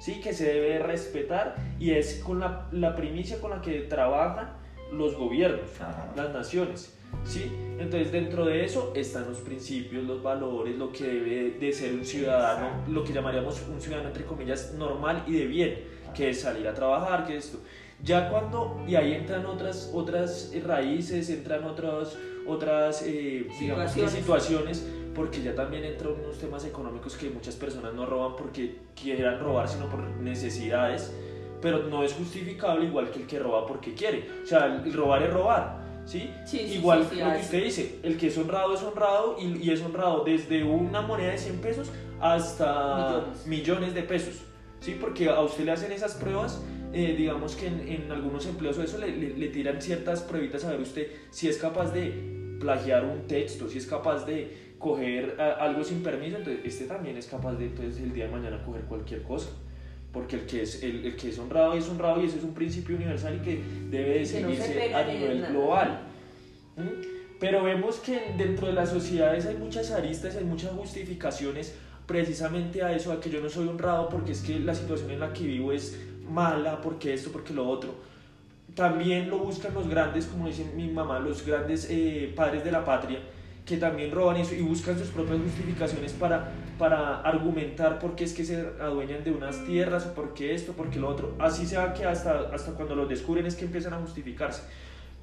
¿sí? 0.00 0.20
que 0.20 0.32
se 0.32 0.46
debe 0.52 0.78
respetar 0.78 1.56
y 1.78 1.90
es 1.90 2.22
con 2.24 2.40
la, 2.40 2.68
la 2.72 2.96
primicia 2.96 3.40
con 3.40 3.50
la 3.50 3.60
que 3.60 3.80
trabajan 3.80 4.54
los 4.92 5.14
gobiernos, 5.16 5.68
Ajá. 5.80 6.12
las 6.16 6.32
naciones. 6.32 6.97
¿Sí? 7.24 7.52
Entonces 7.78 8.10
dentro 8.10 8.44
de 8.44 8.64
eso 8.64 8.92
están 8.96 9.28
los 9.28 9.38
principios, 9.38 10.04
los 10.04 10.22
valores, 10.22 10.76
lo 10.76 10.90
que 10.92 11.04
debe 11.06 11.50
de 11.58 11.72
ser 11.72 11.94
un 11.94 12.04
ciudadano, 12.04 12.82
lo 12.88 13.04
que 13.04 13.12
llamaríamos 13.12 13.62
un 13.68 13.80
ciudadano 13.80 14.08
entre 14.08 14.24
comillas 14.24 14.74
normal 14.74 15.22
y 15.26 15.34
de 15.34 15.46
bien, 15.46 15.78
que 16.14 16.30
es 16.30 16.40
salir 16.40 16.66
a 16.66 16.74
trabajar, 16.74 17.24
que 17.26 17.36
es 17.36 17.46
esto. 17.46 17.58
Ya 18.02 18.28
cuando, 18.30 18.82
y 18.86 18.94
ahí 18.94 19.12
entran 19.12 19.44
otras, 19.46 19.90
otras 19.92 20.52
raíces, 20.64 21.30
entran 21.30 21.64
otras, 21.64 22.16
otras 22.46 23.02
eh, 23.02 23.46
digamos 23.58 23.90
Situaciones. 23.92 24.12
situaciones, 24.12 24.88
porque 25.14 25.42
ya 25.42 25.54
también 25.54 25.84
entran 25.84 26.12
unos 26.12 26.38
temas 26.38 26.64
económicos 26.64 27.16
que 27.16 27.28
muchas 27.30 27.56
personas 27.56 27.94
no 27.94 28.06
roban 28.06 28.36
porque 28.36 28.76
quieran 29.00 29.40
robar, 29.40 29.68
sino 29.68 29.88
por 29.88 30.00
necesidades, 30.20 31.12
pero 31.60 31.84
no 31.84 32.04
es 32.04 32.12
justificable 32.12 32.86
igual 32.86 33.10
que 33.10 33.20
el 33.22 33.26
que 33.26 33.38
roba 33.40 33.66
porque 33.66 33.94
quiere. 33.94 34.28
O 34.44 34.46
sea, 34.46 34.66
el 34.84 34.92
robar 34.92 35.22
es 35.24 35.32
robar, 35.32 35.78
¿sí? 36.08 36.30
Sí, 36.44 36.58
sí, 36.66 36.74
igual 36.78 37.06
sí, 37.10 37.16
lo 37.16 37.32
que 37.32 37.38
usted 37.40 37.64
dice, 37.64 37.98
el 38.02 38.16
que 38.16 38.28
es 38.28 38.38
honrado 38.38 38.74
es 38.74 38.82
honrado 38.82 39.36
y, 39.40 39.64
y 39.64 39.70
es 39.70 39.82
honrado 39.82 40.24
desde 40.24 40.64
una 40.64 41.02
moneda 41.02 41.30
de 41.32 41.38
100 41.38 41.58
pesos 41.60 41.90
hasta 42.20 42.96
Millones. 42.96 43.46
millones, 43.46 43.94
de 43.94 44.02
pesos, 44.02 44.34
¿sí? 44.80 44.96
Porque 45.00 45.28
a 45.28 45.40
usted 45.40 45.64
le 45.64 45.72
hacen 45.72 45.92
esas 45.92 46.14
pruebas, 46.14 46.60
eh, 46.92 47.14
digamos 47.16 47.54
que 47.56 47.66
en, 47.66 47.80
en 47.86 48.10
algunos 48.12 48.46
empleos 48.46 48.78
o 48.78 48.82
eso 48.82 48.98
le, 48.98 49.14
le- 49.16 49.36
le 49.36 49.48
tiran 49.48 49.80
ciertas 49.82 50.22
pruebitas 50.22 50.64
a 50.64 50.70
ver 50.70 50.80
usted 50.80 51.08
si 51.30 51.48
es 51.48 51.58
capaz 51.58 51.92
de 51.92 52.56
plagiar 52.60 53.04
un 53.04 53.26
texto, 53.26 53.68
si 53.68 53.78
es 53.78 53.86
capaz 53.86 54.24
de 54.24 54.74
coger 54.78 55.36
a- 55.40 55.52
algo 55.64 55.84
sin 55.84 56.02
permiso, 56.02 56.38
entonces 56.38 56.62
este 56.64 56.84
también 56.86 57.16
es 57.16 57.26
capaz 57.26 57.54
de 57.54 57.66
entonces 57.66 58.00
el 58.02 58.12
día 58.12 58.24
de 58.26 58.30
mañana 58.32 58.62
coger 58.64 58.82
cualquier 58.82 59.22
cosa. 59.22 59.50
Porque 60.18 60.34
el 60.34 60.46
que, 60.46 60.62
es, 60.62 60.82
el, 60.82 61.06
el 61.06 61.14
que 61.14 61.28
es 61.28 61.38
honrado 61.38 61.74
es 61.74 61.88
honrado 61.88 62.20
y 62.20 62.26
ese 62.26 62.38
es 62.38 62.42
un 62.42 62.54
principio 62.54 62.96
universal 62.96 63.36
y 63.36 63.38
que 63.38 63.62
debe 63.88 64.18
de 64.18 64.24
Que 64.26 64.40
no 64.40 64.50
se 64.50 64.56
seguirse 64.56 64.92
a 64.92 65.04
ni 65.04 65.12
nivel 65.14 65.46
global. 65.46 66.00
¿Mm? 66.76 67.38
Pero 67.38 67.62
vemos 67.62 67.98
que 67.98 68.34
dentro 68.36 68.66
de 68.66 68.72
las 68.72 68.90
sociedades 68.90 69.46
hay 69.46 69.56
muchas 69.56 69.92
aristas, 69.92 70.34
hay 70.34 70.42
muchas 70.42 70.72
justificaciones 70.72 71.72
precisamente 72.04 72.82
a 72.82 72.92
eso, 72.92 73.12
a 73.12 73.20
que 73.20 73.30
yo 73.30 73.40
no 73.40 73.48
soy 73.48 73.68
honrado 73.68 74.08
porque 74.08 74.32
es 74.32 74.40
que 74.40 74.58
la 74.58 74.74
situación 74.74 75.12
en 75.12 75.20
la 75.20 75.32
que 75.32 75.44
vivo 75.44 75.70
es 75.70 75.96
mala, 76.28 76.80
porque 76.80 77.14
esto, 77.14 77.30
porque 77.30 77.54
lo 77.54 77.68
otro. 77.68 77.94
También 78.74 79.30
lo 79.30 79.38
buscan 79.38 79.72
los 79.72 79.88
grandes, 79.88 80.26
como 80.26 80.48
dice 80.48 80.64
mi 80.74 80.88
mamá, 80.88 81.20
los 81.20 81.46
grandes 81.46 81.86
eh, 81.90 82.32
padres 82.34 82.64
de 82.64 82.72
la 82.72 82.84
patria, 82.84 83.20
que 83.68 83.76
también 83.76 84.10
roban 84.10 84.38
eso 84.38 84.54
y 84.54 84.62
buscan 84.62 84.98
sus 84.98 85.08
propias 85.08 85.38
justificaciones 85.42 86.12
para, 86.14 86.52
para 86.78 87.20
argumentar 87.20 87.98
por 87.98 88.16
qué 88.16 88.24
es 88.24 88.32
que 88.32 88.42
se 88.42 88.56
adueñan 88.80 89.22
de 89.24 89.30
unas 89.30 89.62
tierras 89.66 90.06
o 90.06 90.14
por 90.14 90.32
qué 90.32 90.54
esto, 90.54 90.72
por 90.72 90.88
qué 90.88 90.98
lo 90.98 91.08
otro. 91.08 91.34
Así 91.38 91.66
sea 91.66 91.92
que 91.92 92.06
hasta, 92.06 92.48
hasta 92.54 92.72
cuando 92.72 92.96
los 92.96 93.10
descubren 93.10 93.44
es 93.44 93.56
que 93.56 93.66
empiezan 93.66 93.92
a 93.92 93.98
justificarse. 93.98 94.62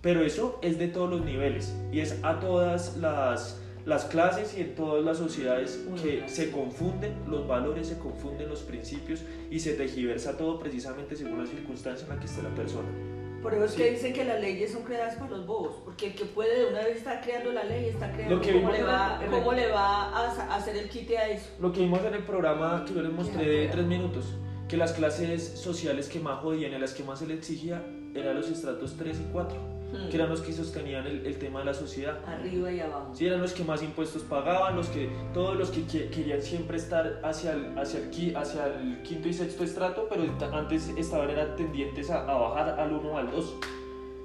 Pero 0.02 0.24
eso 0.24 0.60
es 0.62 0.78
de 0.78 0.88
todos 0.88 1.10
los 1.10 1.26
niveles 1.26 1.76
y 1.92 2.02
es 2.02 2.20
a 2.22 2.40
todas 2.40 2.98
las, 2.98 3.60
las 3.84 4.06
clases 4.06 4.56
y 4.56 4.62
en 4.62 4.76
todas 4.76 5.04
las 5.04 5.18
sociedades 5.18 5.84
que 6.00 6.30
se 6.30 6.52
confunden 6.52 7.16
los 7.28 7.48
valores, 7.48 7.88
se 7.88 7.98
confunden 7.98 8.48
los 8.48 8.62
principios 8.62 9.24
y 9.50 9.60
se 9.60 9.74
tejiversa 9.74 10.38
todo 10.38 10.60
precisamente 10.60 11.16
según 11.16 11.40
la 11.40 11.48
circunstancia 11.48 12.06
en 12.06 12.14
la 12.14 12.20
que 12.20 12.28
esté 12.28 12.44
la 12.44 12.54
persona. 12.54 12.90
Por 13.46 13.54
eso 13.54 13.66
es 13.66 13.72
Sí. 13.74 13.78
que 13.78 13.92
dicen 13.92 14.14
que 14.14 14.26
las 14.26 14.42
leyes 14.42 14.72
son 14.72 14.82
creadas 14.82 15.16
para 15.18 15.30
los 15.30 15.46
bobos, 15.46 15.76
porque 15.86 16.08
el 16.08 16.16
que 16.16 16.26
puede 16.26 16.62
de 16.62 16.66
una 16.66 16.80
vez 16.84 16.98
estar 16.98 17.22
creando 17.22 17.52
la 17.52 17.64
ley, 17.64 17.90
está 17.90 18.12
creando 18.12 18.38
Lo 18.38 18.42
que 18.42 18.54
cómo, 18.54 18.72
le 18.72 18.82
va, 18.82 19.20
el- 19.24 19.30
cómo 19.30 19.52
le 19.54 19.68
va 19.70 20.10
a 20.10 20.56
hacer 20.56 20.76
el 20.78 20.90
quite 20.90 21.16
a 21.20 21.30
eso. 21.30 21.46
Lo 21.60 21.72
que 21.72 21.82
vimos 21.82 22.04
en 22.04 22.16
el 22.16 22.24
programa 22.24 22.84
que 22.88 22.96
yo 22.96 23.04
les 23.04 23.12
mostré 23.12 23.46
de 23.48 23.68
tres 23.68 23.86
minutos, 23.86 24.34
que 24.68 24.78
las 24.78 24.94
clases 24.94 25.44
sociales 25.60 26.10
que 26.10 26.20
más 26.20 26.40
jodían 26.42 26.72
y 26.72 26.76
a 26.76 26.80
las 26.80 26.96
que 26.96 27.04
más 27.04 27.20
se 27.20 27.28
le 27.28 27.36
exigía 27.36 27.84
eran 28.16 28.36
los 28.36 28.50
estratos 28.50 28.96
3 28.98 29.20
y 29.20 29.32
4, 29.32 29.58
Hmm. 29.92 30.10
que 30.10 30.16
eran 30.18 30.30
los 30.30 30.42
que 30.42 30.52
sostenían 30.52 31.06
el, 31.06 31.26
el 31.26 31.38
tema 31.38 31.60
de 31.60 31.66
la 31.66 31.74
sociedad. 31.74 32.18
Arriba 32.28 32.72
y 32.72 32.80
abajo. 32.80 33.12
Sí, 33.14 33.28
eran 33.28 33.42
los 33.42 33.54
que 33.54 33.64
más 33.64 33.82
impuestos 33.84 34.24
pagaban, 34.24 34.76
los 34.76 34.88
que, 34.88 35.10
todos 35.34 35.56
los 35.56 35.70
que 35.70 35.84
que- 35.86 36.10
querían 36.10 36.42
siempre 36.42 36.78
estar 36.78 37.20
hacia 37.24 37.54
el, 37.54 37.78
hacia, 37.78 38.00
el, 38.00 38.36
hacia 38.36 38.66
el 38.68 39.02
quinto 39.04 39.28
y 39.30 39.34
sexto 39.34 39.64
estrato, 39.64 40.08
pero 40.10 40.24
antes 40.54 40.90
estaban 40.98 41.30
eran 41.30 41.56
tendientes 41.56 42.10
a, 42.10 42.22
a 42.30 42.34
bajar 42.38 42.80
al 42.80 42.94
1 42.94 43.10
o 43.12 43.18
al 43.18 43.32
2. 43.32 43.56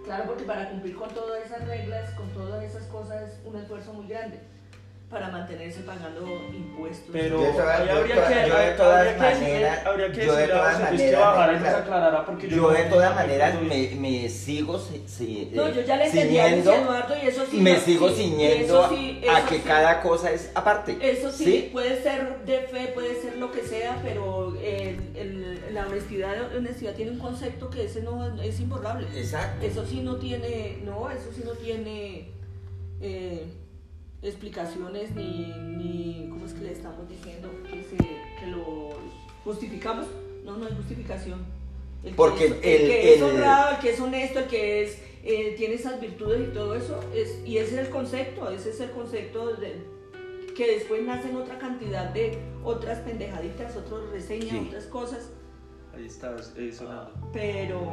Claro, 0.04 0.24
porque 0.26 0.44
para 0.44 0.70
cumplir 0.70 0.96
con 0.96 1.08
todas 1.10 1.44
esas 1.44 1.66
reglas, 1.66 2.10
con 2.14 2.28
todas 2.30 2.64
esas 2.64 2.84
cosas, 2.86 3.30
es 3.30 3.40
un 3.44 3.54
esfuerzo 3.56 3.92
muy 3.92 4.06
grande 4.08 4.40
para 5.10 5.28
mantenerse 5.28 5.80
pagando 5.80 6.24
impuestos. 6.54 7.08
Pero 7.10 7.40
Yo 7.40 7.60
habría 7.60 8.02
que, 8.04 8.08
yo 8.08 8.14
de 8.14 8.42
habría 8.44 8.76
todas 8.76 9.18
maneras- 9.18 9.86
habría 9.86 10.12
que 10.12 10.24
yo 10.26 10.36
de 10.36 10.46
todas 10.46 10.80
maneras, 10.80 11.10
yo, 12.48 12.70
de 12.70 12.82
todas 12.84 13.14
maneras 13.16 13.60
me, 13.60 13.88
me 13.96 14.28
sigo 14.28 14.78
si- 14.78 15.02
si- 15.08 15.50
no, 15.52 15.66
eh, 15.66 15.72
yo 15.74 15.80
ya 15.82 15.96
le 15.96 16.06
entendí 16.06 16.38
a 16.38 16.48
Luis 16.50 16.64
ciñendo- 16.64 16.74
Eduardo 16.74 17.14
y 17.20 17.26
eso 17.26 17.42
sí. 17.50 17.56
me 17.58 17.74
no, 17.74 17.80
sigo 17.80 18.08
sí, 18.10 18.14
ciñendo 18.14 18.64
eso 18.64 18.84
a 18.84 19.46
que 19.48 19.56
sí. 19.56 19.62
cada 19.66 20.00
cosa 20.00 20.30
es 20.30 20.52
aparte. 20.54 20.96
Eso 21.00 21.32
sí, 21.32 21.70
puede 21.72 22.00
ser 22.04 22.44
de 22.46 22.60
fe, 22.60 22.92
puede 22.94 23.20
ser 23.20 23.36
lo 23.38 23.50
que 23.50 23.62
sea, 23.62 23.98
pero 24.04 24.54
el- 24.62 25.00
el- 25.16 25.74
la 25.74 25.86
honestidad, 25.88 26.36
la 26.52 26.56
honestidad 26.56 26.94
tiene 26.94 27.10
un 27.10 27.18
concepto 27.18 27.68
que 27.68 27.86
ese 27.86 28.00
no 28.02 28.40
es 28.40 28.60
imborrable. 28.60 29.08
Exacto. 29.16 29.66
Eso 29.66 29.84
sí 29.84 30.02
no 30.02 30.16
tiene, 30.16 30.78
no, 30.84 31.10
eso 31.10 31.30
sí 31.34 31.42
no 31.44 31.52
tiene 31.54 32.28
eh, 33.02 33.46
explicaciones 34.22 35.14
ni, 35.14 35.52
ni, 35.76 36.28
¿cómo 36.30 36.46
es 36.46 36.52
que 36.52 36.62
le 36.62 36.72
estamos 36.72 37.08
diciendo? 37.08 37.48
Que, 37.64 37.82
se, 37.84 37.96
que 37.96 38.46
lo 38.50 38.90
justificamos. 39.44 40.06
No, 40.44 40.56
no 40.56 40.66
hay 40.66 40.74
justificación. 40.74 41.40
El 42.02 42.10
que 42.10 42.16
Porque 42.16 42.44
es, 42.46 42.50
el, 42.52 42.58
el- 42.62 42.88
que 42.88 43.14
es 43.14 43.22
honrado, 43.22 43.70
el 43.72 43.78
que 43.78 43.90
es 43.90 44.00
honesto, 44.00 44.38
el 44.40 44.46
que 44.46 44.82
es, 44.84 45.02
eh, 45.22 45.54
tiene 45.58 45.74
esas 45.74 46.00
virtudes 46.00 46.48
y 46.48 46.52
todo 46.52 46.74
eso, 46.74 46.98
es, 47.14 47.40
y 47.46 47.58
ese 47.58 47.74
es 47.80 47.86
el 47.86 47.90
concepto, 47.90 48.48
ese 48.50 48.70
es 48.70 48.80
el 48.80 48.90
concepto 48.92 49.54
de, 49.56 49.76
que 50.56 50.66
después 50.76 51.02
nacen 51.02 51.36
otra 51.36 51.58
cantidad 51.58 52.06
de 52.14 52.38
otras 52.64 52.98
pendejaditas, 53.00 53.76
otras 53.76 54.08
reseñas, 54.10 54.50
Sí. 54.50 54.64
otras 54.68 54.84
cosas, 54.86 55.30
Ahí 55.94 56.06
está 56.06 56.34
eh, 56.56 56.72
sonando. 56.72 57.12
pero, 57.34 57.92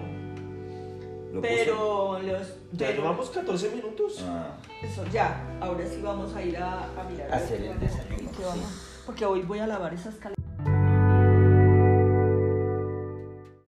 Lo 1.33 1.41
pero 1.41 2.19
los, 2.19 2.47
Ya 2.73 2.87
pero- 2.87 3.01
llevamos 3.01 3.29
14 3.29 3.69
minutos. 3.71 4.23
Ah, 4.23 4.57
Eso, 4.81 5.03
ya, 5.11 5.43
ahora 5.61 5.85
sí 5.87 5.99
vamos 6.01 6.33
a 6.35 6.41
ir 6.43 6.57
a, 6.57 6.83
a 6.99 7.03
mirar. 7.09 7.33
Hacer 7.33 7.59
qué 7.61 7.71
el 7.71 7.79
desayuno, 7.79 8.29
vamos- 8.39 9.01
porque 9.05 9.25
hoy 9.25 9.41
voy 9.41 9.59
a 9.59 9.67
lavar 9.67 9.93
esas 9.93 10.15
caletas. 10.15 10.37